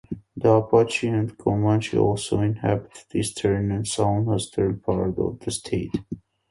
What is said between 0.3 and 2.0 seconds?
The Apache and the Comanche